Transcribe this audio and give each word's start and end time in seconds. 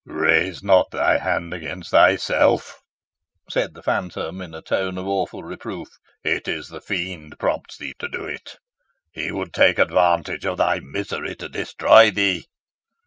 "Raise 0.07 0.63
not 0.63 0.89
thy 0.89 1.19
hand 1.19 1.53
against 1.53 1.91
thyself," 1.91 2.79
said 3.51 3.75
the 3.75 3.83
phantom, 3.83 4.41
in 4.41 4.55
a 4.55 4.61
tone 4.63 4.97
of 4.97 5.05
awful 5.05 5.43
reproof. 5.43 5.89
"It 6.23 6.47
is 6.47 6.69
the 6.69 6.81
Fiend 6.81 7.35
prompts 7.37 7.77
thee 7.77 7.93
to 7.99 8.07
do 8.07 8.25
it. 8.25 8.55
He 9.11 9.31
would 9.31 9.53
take 9.53 9.77
advantage 9.77 10.43
of 10.43 10.57
thy 10.57 10.79
misery 10.79 11.35
to 11.35 11.49
destroy 11.49 12.09
thee." 12.09 12.45